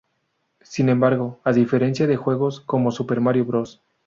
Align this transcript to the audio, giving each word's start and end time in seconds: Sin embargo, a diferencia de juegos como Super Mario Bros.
Sin 0.63 0.89
embargo, 0.89 1.39
a 1.43 1.53
diferencia 1.53 2.07
de 2.07 2.15
juegos 2.17 2.59
como 2.59 2.89
Super 2.89 3.21
Mario 3.21 3.45
Bros. 3.45 3.83